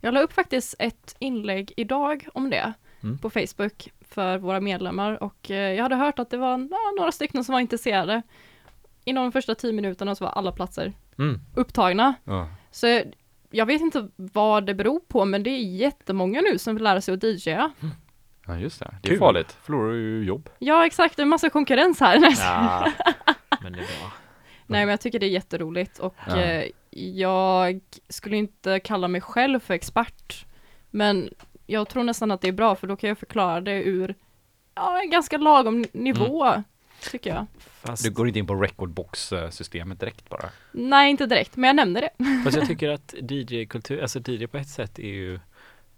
[0.00, 2.72] jag la upp faktiskt ett inlägg idag om det
[3.02, 3.18] Mm.
[3.18, 7.12] på Facebook för våra medlemmar och eh, jag hade hört att det var ja, några
[7.12, 8.22] stycken som var intresserade.
[9.04, 11.40] Inom de första tio minuterna så var alla platser Mm.
[11.54, 12.14] upptagna.
[12.24, 12.48] ja.
[12.70, 13.02] Så
[13.50, 17.00] jag vet inte vad det beror på men det är jättemånga nu som vill lära
[17.00, 17.72] sig att DJa.
[18.46, 19.18] Ja just det, det är Kul.
[19.18, 20.50] farligt, förlorar ju jobb.
[20.58, 22.18] Ja exakt, det är en massa konkurrens här.
[22.38, 22.92] Ja,
[23.62, 24.12] men det är bra.
[24.66, 26.36] Nej men jag tycker det är jätteroligt och Ja.
[26.40, 26.64] eh,
[27.16, 30.46] jag skulle inte kalla mig själv för expert.
[30.90, 31.30] Men
[31.66, 34.14] jag tror nästan att det är bra för då kan jag förklara det ur
[34.74, 36.62] ja, en ganska lagom nivå.
[37.10, 37.46] Tycker jag.
[37.82, 40.48] Fast, Du går inte in på recordbox-systemet direkt bara.
[40.72, 42.24] Nej inte direkt, men jag nämnde det.
[42.44, 45.40] fast jag tycker att DJ-kultur, alltså DJ på ett sätt är ju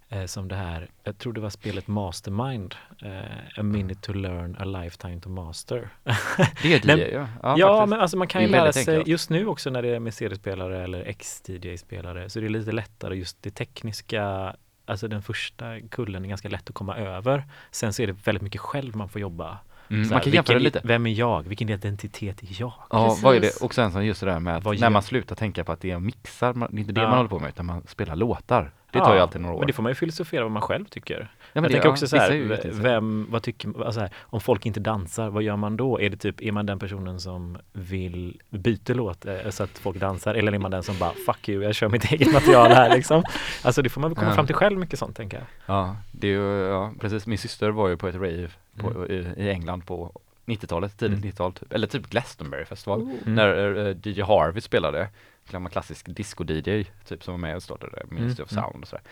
[0.09, 4.57] eh, som det här, jag tror det var spelet Mastermind, eh, A minute to learn,
[4.59, 5.89] a lifetime to master.
[6.63, 7.29] Det är DJ Nej, ja.
[7.43, 7.91] Ja, faktiskt.
[7.91, 10.01] men alltså man kan Det ju är lära sig, just nu också när det är
[10.01, 15.81] med CD-spelare eller ex-DJ-spelare, så det är lite lättare just det tekniska, alltså den första
[15.81, 17.45] kullen är ganska lätt att komma över.
[17.71, 19.59] Sen så är det väldigt mycket själv man får jobba.
[19.95, 20.80] Mm, man kan jämföra vilken- lite.
[20.88, 21.42] Vem är jag?
[21.42, 22.72] Vilken identitet är jag?
[22.90, 23.59] Ja, vad är Precis.
[23.59, 23.64] det?
[23.64, 25.90] Och sen så just det där med att när man slutar tänka på att det
[25.90, 27.09] är mixar, man, det är inte det Ja.
[27.09, 28.70] man håller på med utan man spelar låtar.
[28.90, 29.59] Det Ja, tar ju alltid några år.
[29.59, 31.14] Men det får man ju filosofera vad man själv tycker.
[31.20, 34.40] ja, men jag det- tänker ja, också så här, vem, vad tycker alltså här, om
[34.40, 36.01] folk inte dansar, vad gör man då?
[36.01, 39.97] Är det typ, är man den personen som vill byta låt eh, så att folk
[40.01, 42.95] dansar eller är man den som bara fuck you, jag kör mitt eget material här
[42.97, 43.22] liksom?
[43.62, 44.34] Alltså det får man väl komma Ja.
[44.34, 45.47] fram till själv mycket sånt tänker jag.
[45.76, 47.26] Ja, det är ju, ja precis.
[47.26, 49.11] Min syster var ju på ett rave på, Mm.
[49.11, 51.31] i, i England på 90-talet, tidigt Mm.
[51.31, 51.72] 90-tal typ.
[51.72, 53.01] Eller typ Glastonbury festival.
[53.03, 53.09] Oh.
[53.27, 53.35] Mm.
[53.35, 55.09] När eh, DJ Harvey spelade,
[55.51, 59.03] gammal klassisk disco-DJ typ som var med och startade Ministry of Mm, Sound och sådär.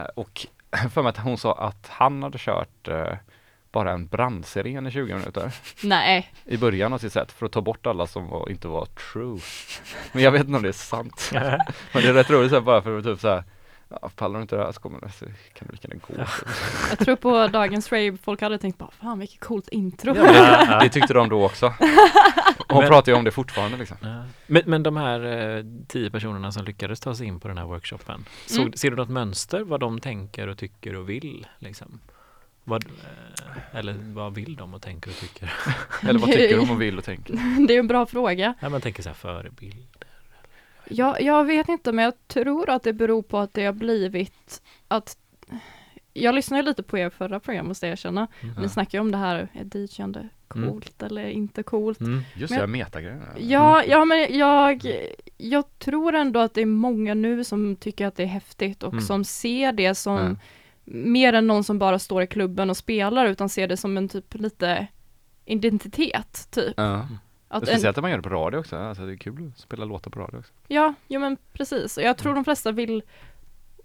[0.00, 0.46] Eh, och
[0.92, 3.14] för mig att hon sa att han hade kört eh,
[3.72, 7.60] bara en brandsiren i 20 minuter Nej, i början av sitt set för att ta
[7.60, 9.38] bort alla som var, inte var true.
[10.12, 11.30] Men jag vet inte om det är sant.
[11.92, 13.44] Men det är rätt roligt så här, bara för att typ såhär
[14.02, 16.14] Ja, pallar du inte det här så kommer det, så kan du lika gärna gå.
[16.90, 20.16] jag tror på dagens rave, folk hade tänkt bara fan vilket coolt intro.
[20.16, 21.74] Ja, det, det tyckte de då också.
[22.68, 23.96] Hon Men- pratar ju om det fortfarande liksom.
[24.02, 24.24] Ja.
[24.46, 25.24] Men, men de här
[25.56, 28.72] eh, tio personerna som lyckades ta sig in på den här workshopen, såg, Mm.
[28.72, 31.46] ser du något mönster vad de tänker och tycker och vill?
[31.58, 32.00] Liksom?
[32.64, 35.52] Vad, eh, eller vad vill de och tänker och tycker?
[36.08, 37.66] Eller vad tycker de och vill och tänker?
[37.68, 38.54] Det är en bra fråga.
[38.60, 39.86] Ja, man tänker så här förebild.
[40.88, 44.62] Jag, jag vet inte, men jag tror att det beror på att det har blivit
[44.88, 45.16] att
[46.14, 48.26] jag lyssnade lite på er förra program måste jag erkänna.
[48.42, 48.62] Mm.
[48.62, 52.00] Ni snackar ju om det här, är DJande coolt eller inte coolt?
[52.00, 52.22] Mm.
[52.36, 53.22] Just Men- det, metagrejen.
[53.38, 54.86] Ja, ja men jag,
[55.38, 58.92] jag tror ändå att det är många nu som tycker att det är häftigt och
[58.92, 59.04] Mm.
[59.04, 60.38] som ser det som
[60.84, 64.08] mer än någon som bara står i klubben och spelar utan ser det som en
[64.08, 64.86] typ lite
[65.44, 66.78] identitet, typ.
[67.52, 69.60] Att en, Speciellt att man gör det på radio också, alltså det är kul att
[69.60, 70.52] spela låtar på radio också.
[70.68, 71.98] ja, ja men precis.
[71.98, 73.02] Jag tror de flesta vill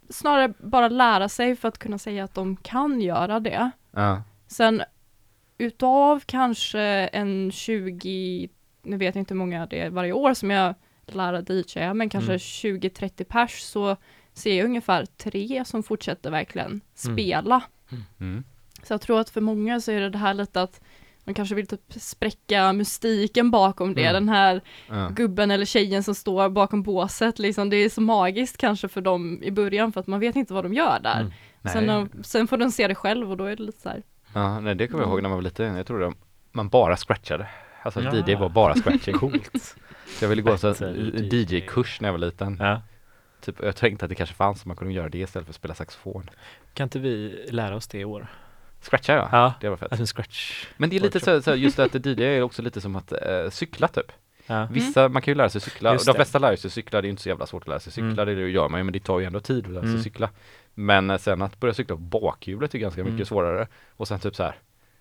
[0.09, 3.71] snarare bara lära sig för att kunna säga att de kan göra det.
[3.91, 4.23] Ja.
[4.47, 4.83] Sen
[5.57, 8.49] utav kanske en 20,
[8.83, 11.93] nu vet jag inte hur många det är varje år som jag lär att DJa,
[11.93, 12.37] men kanske Mm.
[12.37, 13.95] 20-30 pers så
[14.33, 17.63] ser jag ungefär tre som fortsätter verkligen spela.
[18.19, 18.43] Mm.
[18.83, 20.81] Så jag tror att för många så är det det här lite att
[21.27, 24.13] man kanske vill typ spräcka mystiken bakom det, Mm.
[24.13, 25.09] den här Ja.
[25.15, 29.43] gubben eller tjejen som står bakom båset liksom, det är så magiskt kanske för dem
[29.43, 31.19] i början för att man vet inte vad de gör där.
[31.19, 31.31] Mm.
[31.73, 34.03] Sen, när- sen får de se det själv och då är det lite så här,
[34.33, 35.75] Ja, nej det kommer jag ihåg när man var liten.
[35.75, 36.13] Jag trodde
[36.51, 37.47] man bara scratchade.
[37.83, 38.15] Alltså Ja.
[38.15, 39.13] DJ var bara scratching.
[39.13, 39.75] Coolt.
[40.07, 41.29] Så jag ville gå en.
[41.31, 42.57] DJ-kurs när jag var liten.
[42.59, 42.81] Ja.
[43.41, 45.55] Typ, jag tänkte att det kanske fanns, så man kunde göra det istället för att
[45.55, 46.29] spela saxofon.
[46.73, 48.27] Kan inte vi lära oss det i år?
[48.81, 49.53] Scratcha ja, Ja.
[49.61, 49.91] det var fett.
[49.91, 50.65] Alltså scratch.
[50.77, 53.49] Men det är lite så, så just att DJ är också lite som att eh,
[53.49, 54.11] cykla typ.
[54.47, 54.67] Ja.
[54.71, 56.15] Vissa, man kan ju lära sig cykla, Just de det.
[56.15, 58.35] flesta lär sig cykla, det är inte så jävla svårt att lära sig cykla, Mm.
[58.35, 60.03] det gör man ju men det tar ju ändå tid att lära sig Mm.
[60.03, 60.29] cykla.
[60.73, 63.25] Men eh, sen att börja cykla på bakhjulet är ganska mycket Mm.
[63.25, 63.67] svårare.
[63.89, 64.55] Och sen typ så här.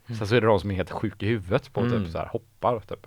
[0.07, 0.19] Mm.
[0.19, 1.93] Sen så är det de som är helt sjuka i huvudet på Mm.
[2.05, 3.07] typ så här hoppar typ.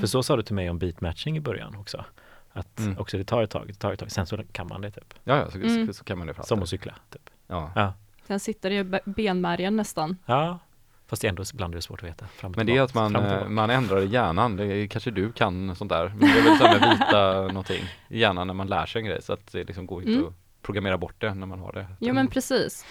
[0.00, 2.04] För så sa du till mig om beatmatching i början också.
[2.52, 2.98] Att Mm.
[2.98, 5.14] också det tar ett tag, det tar ett tag, sen så kan man det typ.
[5.24, 5.86] Ja, ja så, Mm.
[5.86, 7.30] så, så kan man det för Som att cykla typ.
[7.46, 7.72] Ja.
[7.74, 7.92] Ja.
[8.26, 10.16] Sen sitter i be- benmärgen nästan.
[10.26, 10.58] ja.
[11.06, 12.26] Fast ändå ibland är det svårt att veta.
[12.56, 15.76] Men det är att man, eh, man ändrar i hjärnan, det är, kanske du kan
[15.76, 16.08] sånt där.
[16.08, 19.00] Men det är väl så här med vita någonting i hjärnan när man lär sig
[19.00, 20.26] en grej så att det liksom går inte Mm.
[20.26, 21.86] att programmera bort det när man har det.
[22.00, 22.86] Jo men precis.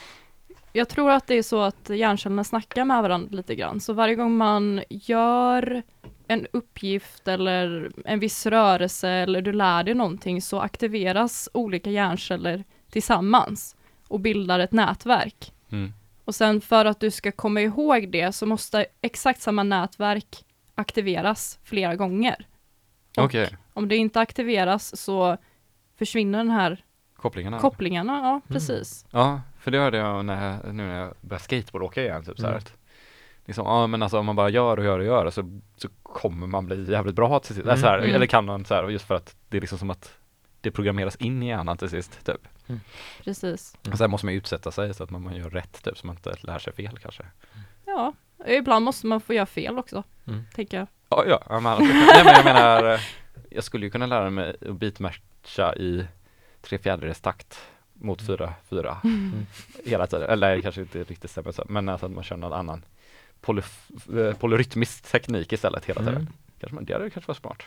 [0.73, 3.79] Jag tror att det är så att hjärncellerna snackar med varandra lite grann.
[3.79, 5.84] Så varje gång man gör
[6.27, 12.63] en uppgift eller en viss rörelse eller du lär dig någonting så aktiveras olika hjärnceller
[12.91, 13.75] tillsammans
[14.12, 15.53] och bildar ett nätverk.
[15.72, 15.93] Mm.
[16.26, 20.45] Och sen för att du ska komma ihåg det så måste exakt samma nätverk
[20.76, 22.47] aktiveras flera gånger.
[23.18, 25.38] Okej, Om det inte aktiveras så
[25.97, 26.84] försvinner den här
[27.16, 27.59] kopplingarna.
[27.59, 28.14] kopplingarna.
[28.24, 29.05] Ja, precis.
[29.12, 32.45] Ja, för det hörde jag när, jag- nu när jag började skateboardåka igen, typ så
[32.45, 32.64] här Mm.
[33.45, 36.47] liksom, ja men alltså om man bara gör och gör och gör så, så kommer
[36.47, 37.78] man bli jävligt bra till sist, Mm.
[37.78, 38.16] så här, Mm.
[38.16, 40.18] eller kan man så här, just för att det är liksom som att
[40.62, 42.47] det programmeras in i hjärnan till sist, typ.
[43.24, 43.76] Precis.
[43.84, 43.91] Mm.
[43.91, 46.07] Och sen måste man ju utsätta sig så att man, man gör rätt, typ, så
[46.07, 47.24] man inte lär sig fel kanske.
[47.86, 48.14] Ja,
[48.47, 50.43] ibland måste man få göra fel också, Mm.
[50.55, 50.88] tänker jag.
[51.09, 52.99] Ja, ja, men, nej men jag menar, eh,
[53.49, 56.05] jag skulle ju kunna lära mig att beatmatcha i
[56.62, 57.62] tre fjärdedels takt
[57.93, 59.45] mot fyra, fyra Mm.
[59.86, 62.86] hela tiden, eller kanske inte riktigt stämmer så, men alltså att man kör någon annan
[63.41, 66.16] polyf- eh, polyrytmisk teknik istället hela tiden.
[66.16, 66.28] Mm.
[66.59, 67.64] Kanske man, det hade kanske varit smart.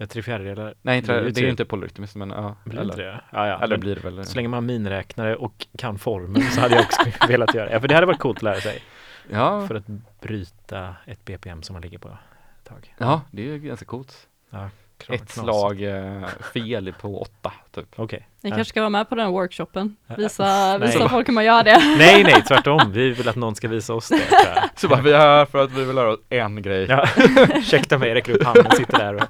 [0.00, 0.74] Ja, tre fjärdedelar.
[0.82, 2.56] Nej, inte, det, ju är ju inte polyrytmiskt men ja.
[2.64, 3.20] Blir eller, det?
[3.32, 3.56] Ja, ja.
[3.62, 4.24] eller men blir det väl.
[4.26, 7.72] Så länge man har minräknare och kan formeln så hade jag också velat göra det.
[7.72, 8.82] Ja, för det hade varit coolt att lära sig.
[9.30, 9.84] Ja, För att
[10.20, 12.94] bryta ett BPM som man ligger på ett tag.
[12.98, 14.26] ja, det är ju ganska coolt.
[14.50, 15.32] Klar- Ett knas.
[15.32, 17.86] slag eh, fel på åtta, typ.
[17.96, 18.28] Okej.
[18.40, 18.56] Ni Ja.
[18.56, 19.96] kanske ska vara med på den workshopen.
[20.06, 20.14] Ja.
[20.18, 20.78] Visa, Nej.
[20.78, 21.78] visa folk hur man gör det.
[21.98, 22.92] Nej, nej, tvärtom.
[22.92, 24.20] Vi vill att någon ska visa oss det.
[24.30, 24.68] jag.
[24.76, 26.86] Så bara, vi är här för att vi vill lära oss en grej.
[26.88, 27.08] Ja,
[27.54, 29.22] ursäkta mig, räcker upp handen, sitter där och...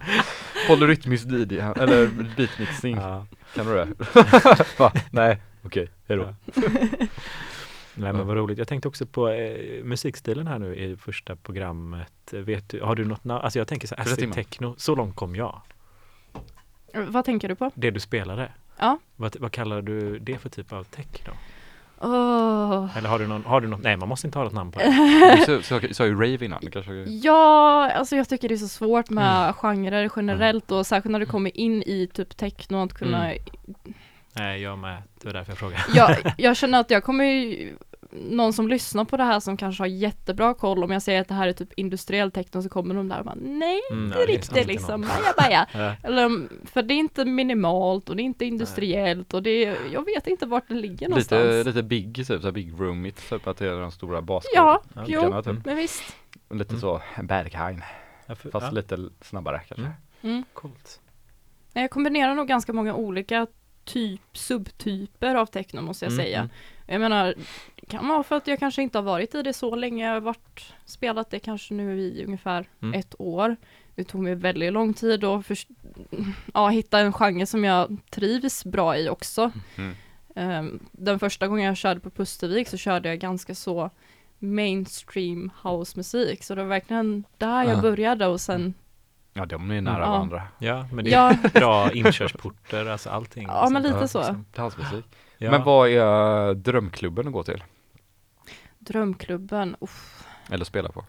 [0.71, 2.07] Polyrytmisk DJ, eller
[2.37, 2.97] beatmixing.
[2.97, 3.27] Ja.
[3.55, 3.89] Kan du det?
[4.79, 4.93] Va?
[5.11, 6.35] Nej, okej, hejdå.
[7.95, 8.59] Nej men vad roligt.
[8.59, 12.13] Jag tänkte också på eh, musikstilen här nu i första programmet.
[12.31, 13.45] Vet du, har du något namn?
[13.45, 15.61] Alltså jag tänker så här, acid techno, så långt kom jag.
[16.95, 17.71] Vad tänker du på?
[17.75, 18.53] Det du spelade.
[18.79, 18.99] Ja.
[19.17, 21.33] Vad, vad kallar du det för typ av techno?
[22.01, 22.89] Åh.
[22.97, 24.79] Eller har du någon, har du något, nej man måste inte ha något namn på
[24.79, 25.45] det.
[25.47, 25.63] Du
[25.95, 29.53] sa- ju rave innan, kanske Ja, alltså jag tycker det är så svårt med Mm.
[29.53, 33.39] genrer generellt och särskilt när du kommer in i typ techno att kunna Mm.
[34.33, 35.83] Nej jag med, det var därför jag frågade.
[35.95, 37.73] jag, jag känner att jag kommer ju
[38.13, 41.29] någon som lyssnar på det här som kanske har jättebra koll om jag säger att
[41.29, 44.23] det här är typ industriell techno så kommer de där och bara nej, Mm, inte
[44.23, 45.67] är riktigt liksom, baja baja.
[45.75, 45.95] Ja.
[46.09, 49.77] Eller, mm, för det är inte minimalt och det är inte industriellt och det är,
[49.93, 51.45] jag vet inte vart det ligger någonstans.
[51.45, 54.65] Lite, lite big, typ såhär big roomigt, typ att det är de stora basgolven.
[54.65, 55.65] Ja, Ja, jo, typ.
[55.67, 56.17] men visst.
[56.51, 56.81] Lite Mm.
[56.81, 57.83] så Berghain,
[58.27, 59.83] Ja, för- fast ja, lite snabbare kanske.
[59.87, 59.93] Mm.
[60.23, 60.45] Mm.
[60.53, 61.01] Coolt.
[61.73, 63.47] Nej, Jag kombinerar nog ganska många olika
[63.85, 66.49] typ, subtyper av techno måste jag Mm, säga.
[66.91, 67.03] Mm.
[67.03, 67.35] Jag menar,
[67.81, 70.07] det kan vara för att jag kanske inte har varit i det så länge.
[70.07, 73.01] Jag har varit, spelat det kanske nu i ungefär Mm.
[73.01, 73.57] ett år.
[73.95, 75.69] Det tog mig väldigt lång tid att först-
[76.55, 79.53] ja, hitta en genre som jag trivs bra i också.
[79.77, 79.95] Mm.
[80.37, 83.91] Ehm, den första gången jag körde på Pustervik så körde jag ganska så
[84.39, 86.45] mainstream housemusik.
[86.45, 87.83] Så det var verkligen där jag Ja.
[87.83, 88.75] började och sen,
[89.33, 90.11] Ja, de är nära Ja.
[90.11, 90.43] varandra.
[90.59, 93.47] Ja men det är ja, bra inkörsporter, alltså allting.
[93.49, 94.01] Ja, men liksom.
[94.01, 94.19] lite så.
[94.19, 94.45] liksom.
[95.43, 95.51] Ja.
[95.51, 97.65] Men vad är drömklubben att gå till?
[98.79, 101.05] drömklubben, uff, Eller spela på?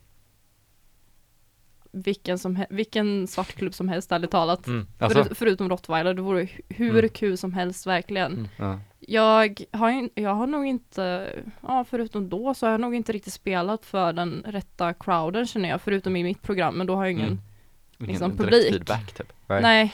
[1.91, 4.67] vilken, som, vilken svartklubb som helst ärligt talat.
[4.67, 4.87] Mm.
[4.99, 5.23] Alltså?
[5.23, 7.09] Förut, förutom Rottweiler, det vore hu- hur Mm.
[7.09, 8.33] kul som helst verkligen.
[8.33, 8.47] Mm.
[8.57, 8.79] Ja.
[8.99, 11.29] Jag har, jag har nog inte,
[11.67, 15.69] ja förutom då så har jag nog inte riktigt spelat för den rätta crowden känner
[15.69, 17.39] jag, förutom i mitt program, men då har jag ingen,
[17.99, 18.11] Mm.
[18.11, 18.69] Liksom direkt publik.
[18.71, 19.33] feedback typ?
[19.47, 19.93] nej.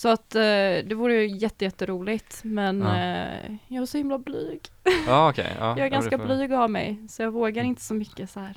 [0.00, 0.40] Så att eh,
[0.84, 2.96] det vore ju jätte, jätteroligt, men Ja.
[2.96, 4.60] eh, jag är så himla blyg.
[5.06, 5.56] Ja okej.
[5.58, 7.66] ja, jag är ja, ganska får- blyg av mig, så jag vågar Mm.
[7.70, 8.56] inte så mycket så här.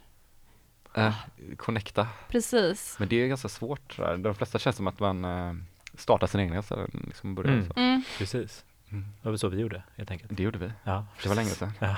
[0.94, 1.14] Eh,
[1.58, 2.08] connecta.
[2.30, 2.96] Precis.
[3.00, 4.18] Men det är ganska svårt sådär.
[4.18, 5.54] De flesta känns som att man eh,
[5.98, 7.66] startar sin egna ställen, liksom börjar Mm.
[7.68, 7.80] så.
[7.80, 8.04] Mm.
[8.18, 8.66] Precis.
[8.92, 9.06] Mm.
[9.22, 10.32] Det var så vi gjorde helt enkelt.
[10.38, 10.72] Det gjorde vi.
[10.84, 11.72] Ja, Det var länge sedan.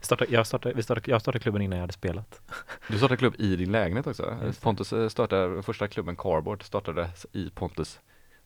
[0.00, 2.40] startade, jag, startade, vi startade, jag startade klubben innan jag hade spelat.
[2.88, 4.36] Du startade klubb i din lägenhet också.
[4.60, 8.00] Pontus eh, startade, första klubben Cardboard startade i Pontus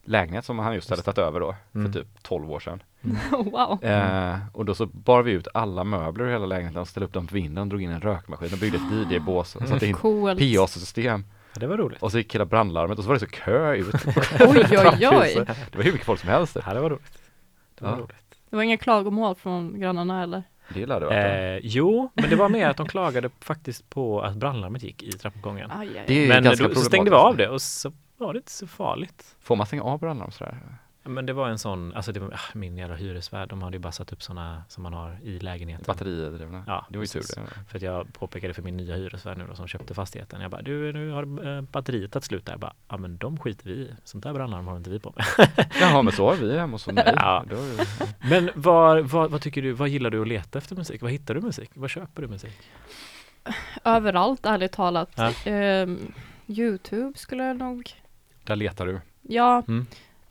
[0.09, 1.93] lägenhet som han just hade tagit över då Mm.
[1.93, 2.83] för typ 12 år sedan.
[3.31, 3.85] wow.
[3.85, 7.13] Eh, och då så bar vi ut alla möbler i hela lägenheten och ställde upp
[7.13, 9.95] dem på vinden, drog in en rökmaskin och byggde ett DJ-bås och satte in.
[10.57, 12.03] PA-system Ja, det var roligt.
[12.03, 13.95] och så gick hela brandlarmet och så var det så kö ut.
[14.41, 15.35] Oj, oj, oj.
[15.73, 16.57] Det var hur mycket folk som helst.
[16.67, 17.19] Ja, det var roligt.
[17.79, 17.97] Det var Ja.
[17.99, 18.39] roligt.
[18.51, 20.43] Det var inga klagomål från grannarna eller?
[20.75, 21.55] Det lärde varit det.
[21.55, 25.13] Eh, jo, men det var mer att de klagade faktiskt på att brandlarmet gick i
[25.13, 25.71] trappuppgången.
[26.29, 29.37] Men då så stängde vi av det och så var det inte så farligt.
[29.41, 30.59] Får man stänga av brandlarm sådär?
[31.09, 33.81] Men det var en sån, alltså det var, ah, min jävla hyresvärd, de hade ju
[33.81, 35.85] bara satt upp såna som man har i lägenheten.
[35.87, 36.65] Batteridrivna.
[36.67, 37.43] Ja, det var ju tur det.
[37.69, 40.41] För att jag påpekade för min nya hyresvärd nu då som köpte fastigheten.
[40.41, 42.53] Jag bara, du nu har eh, batteriet tagit slut där.
[42.53, 43.91] Jag bara, ja men de skiter vi i.
[44.05, 45.49] Sånt där brandlarm har inte vi på med.
[45.81, 47.15] Jaha, men så har vi hemma hos mig.
[47.17, 47.45] Ja.
[48.31, 51.03] Men vad, vad, vad tycker du, vad gillar du att leta efter musik?
[51.03, 51.71] Vad hittar du musik?
[51.75, 52.59] Vad köper du musik?
[53.85, 55.11] Överallt, ärligt talat.
[55.15, 55.33] Ja.
[55.45, 56.13] Ehm,
[56.47, 57.91] Youtube skulle jag nog,
[58.49, 59.01] Där letar du.
[59.23, 59.87] ja, Mm.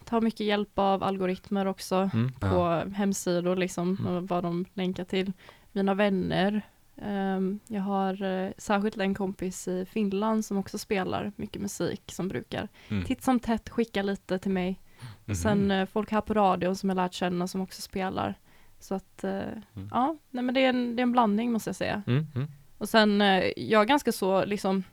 [0.06, 2.32] tar mycket hjälp av algoritmer också Mm.
[2.34, 4.14] på hemsidor liksom, Mm.
[4.14, 5.34] och vad de länkar till.
[5.72, 6.62] Mina vänner.
[7.02, 12.28] Ehm, jag har eh, särskilt en kompis i Finland som också spelar mycket musik som
[12.28, 13.06] brukar Mm.
[13.06, 14.80] titt som tätt skicka lite till mig.
[15.26, 15.36] Mhm.
[15.36, 18.36] Sen eh, folk här på radion som jag lärt känna som också spelar.
[18.80, 19.90] Så att, Mm.
[19.92, 22.02] ja, nej men det är, en, det är en blandning måste jag säga.
[22.08, 22.28] Mm.
[22.36, 22.48] Mm.
[22.78, 23.22] Och sen,
[23.58, 24.84] jag är ganska så liksom,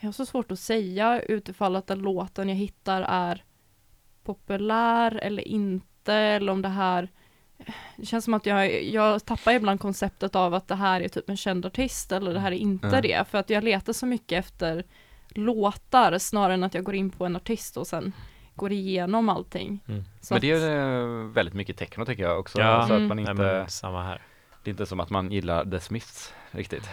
[0.00, 3.44] jag har så svårt att säga utifall att den låten jag hittar är
[4.24, 7.08] populär eller inte, eller om det här
[7.96, 11.30] det känns som att jag, jag tappar ibland konceptet av att det här är typ
[11.30, 13.02] en känd artist eller det här är inte Mm.
[13.02, 13.28] det.
[13.28, 14.84] För att jag letar så mycket efter
[15.28, 18.12] låtar snarare än att jag går in på en artist och sen
[18.54, 19.80] går igenom allting.
[19.88, 20.04] Mm.
[20.20, 22.60] Så Men det är eh, väldigt mycket techno tycker jag också.
[22.60, 22.86] Ja.
[22.86, 23.08] Så att Mm.
[23.08, 24.22] man Nej, inte, men, samma här.
[24.64, 26.88] det är inte som att man gillar The Smiths riktigt.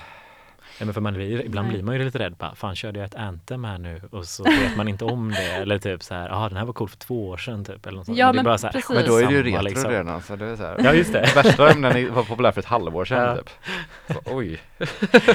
[0.80, 1.76] Nej, men för man ibland Nej.
[1.76, 2.36] blir man ju lite rädd.
[2.36, 4.02] Bara, Fan, körde jag ett anthem här nu?
[4.12, 5.52] Och så vet man inte om det.
[5.52, 7.86] Eller typ så här, ja den här var cool för två år sedan typ.
[7.86, 8.18] Eller något sånt.
[8.18, 8.90] Ja, det är men bara så här, precis.
[8.90, 9.92] Men då är det ju retro liksom.
[9.92, 10.36] redan alltså.
[10.36, 10.82] Det är så här.
[10.84, 11.32] Ja, just det.
[11.36, 13.36] Värsta om den var populär för ett halvår sedan Ja.
[13.36, 13.50] typ.
[14.08, 14.60] Så, oj.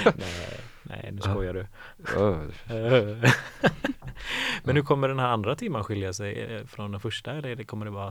[0.05, 1.67] Nej, nej, nu skojar du.
[4.65, 7.33] Men hur kommer den här andra timman skilja sig eh, från den första?
[7.33, 8.11] Eller det kommer det vara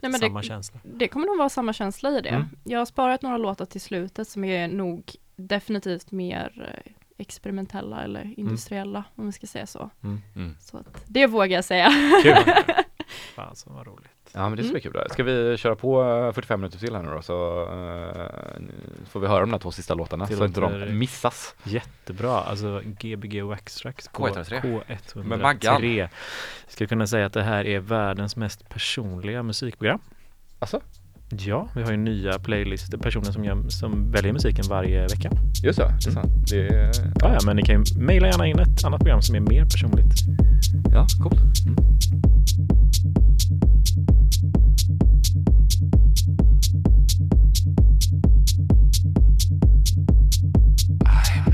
[0.00, 0.80] Nej, men samma det, känsla?
[0.82, 2.28] det kommer nog vara samma känsla i det.
[2.28, 2.44] Mm.
[2.64, 8.34] Jag har sparat några låtar till slutet som är nog definitivt mer eh, experimentella eller
[8.36, 9.90] industriella om vi ska säga så.
[10.02, 10.56] Mm.
[10.60, 11.90] så att, det vågar jag säga.
[12.22, 12.34] Kul!
[13.34, 14.08] Fan så vad roligt.
[14.32, 14.74] Ja men det är så Mm.
[14.74, 15.04] mycket bra.
[15.10, 19.26] Ska vi köra på eh, 45 minuter till här nu då så eh, får vi
[19.26, 21.54] höra de där två sista låtarna Det så inte de missas.
[21.64, 24.60] Jättebra, alltså Gbg Waxtrax K103.
[24.62, 25.82] K103 Med Maggan.
[25.96, 26.08] Jag
[26.68, 30.00] skulle kunna säga att det här är världens mest personliga musikprogram.
[30.58, 30.80] Alltså,
[31.28, 35.30] Ja, vi har ju nya playlister, personer som, gör, som väljer musiken varje vecka.
[35.62, 36.18] Just ja, det mm.
[36.18, 36.50] är sant.
[36.50, 36.90] Det är...
[37.20, 39.64] Ja, ja, men ni kan ju mejla gärna in ett annat program som är mer
[39.64, 40.14] personligt.
[40.92, 41.40] Ja, coolt.
[41.66, 41.76] Mm.
[51.04, 51.46] Ah,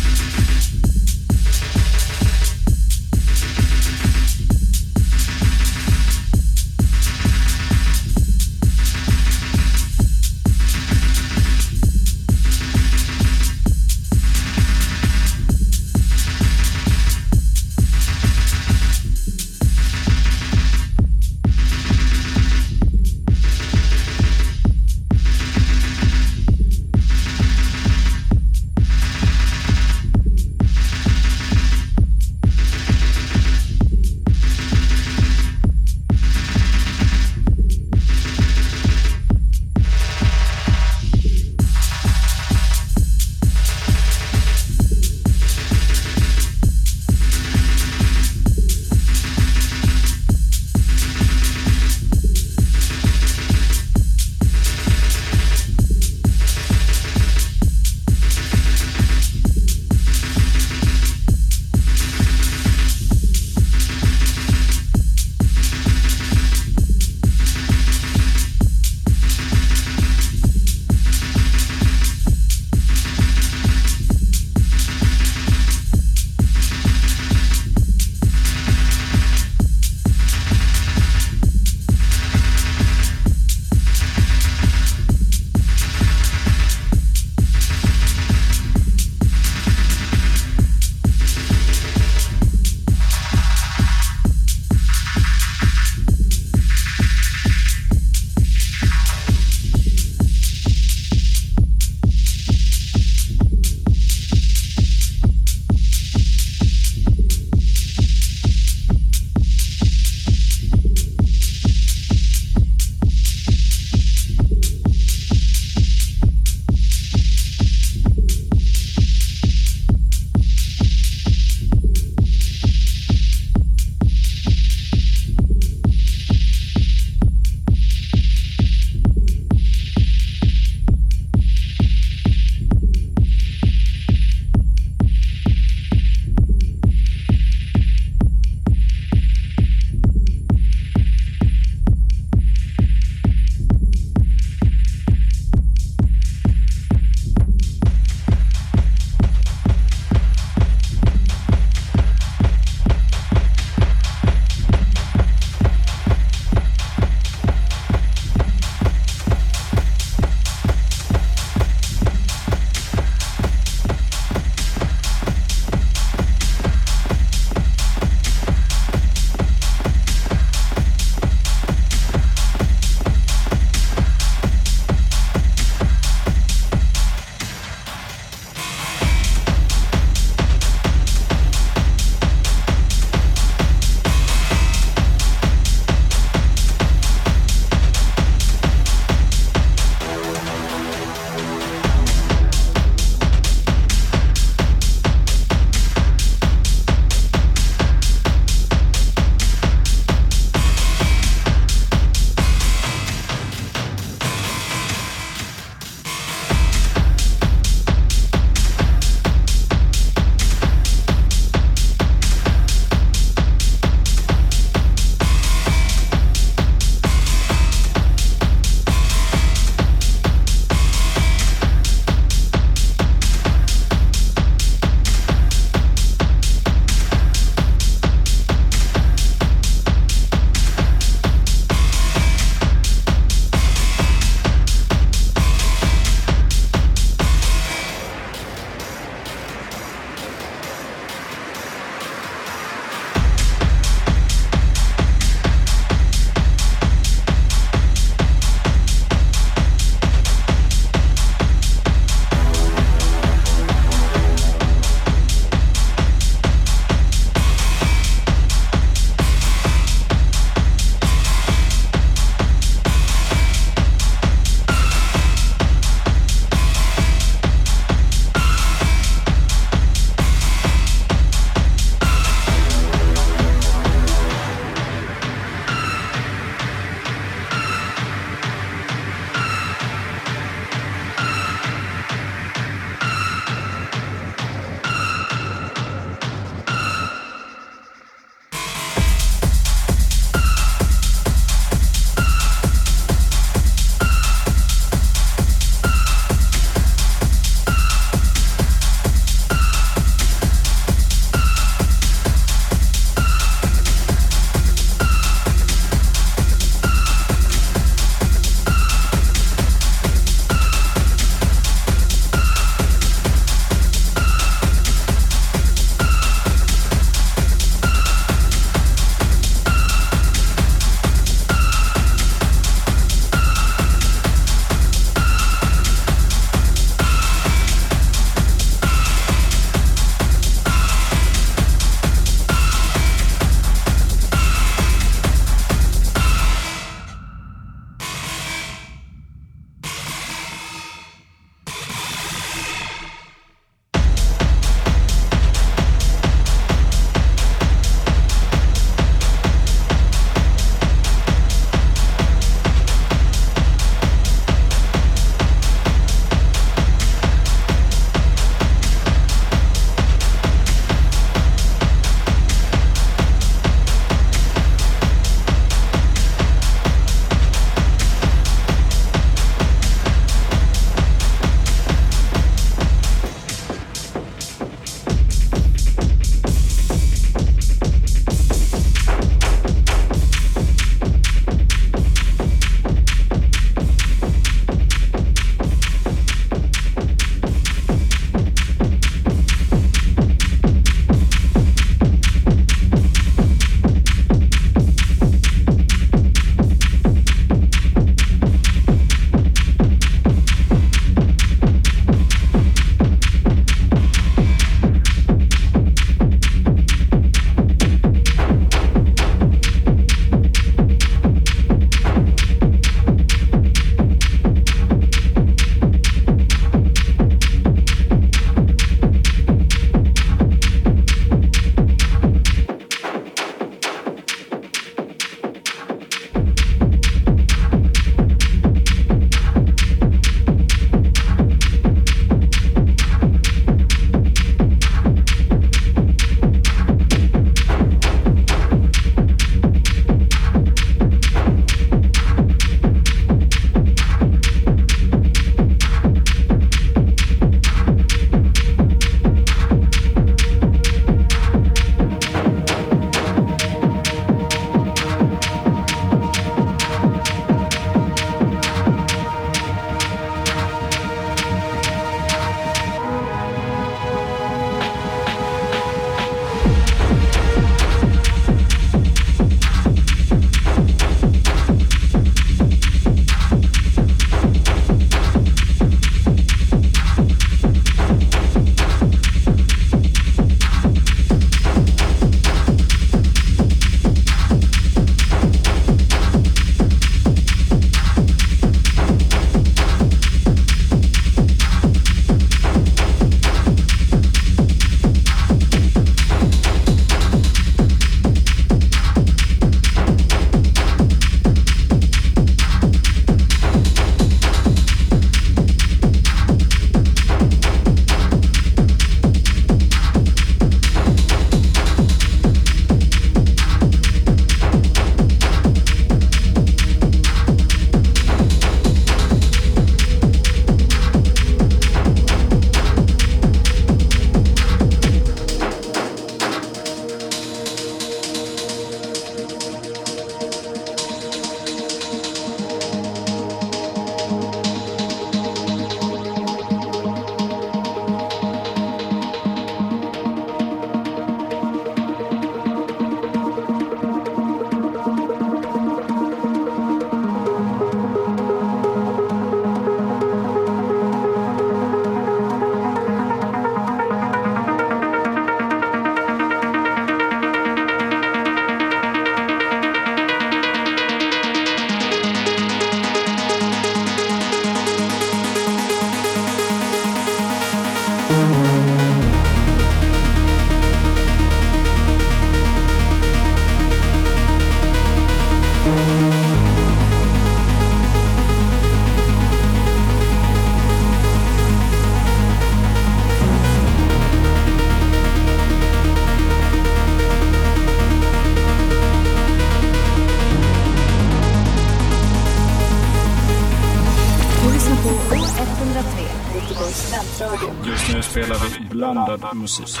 [599.54, 600.00] musik.